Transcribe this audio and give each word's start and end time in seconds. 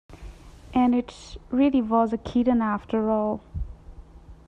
And 0.73 0.95
it 0.95 1.13
really 1.51 1.79
was 1.79 2.11
a 2.11 2.17
kitten, 2.17 2.59
after 2.63 3.11
all. 3.11 3.39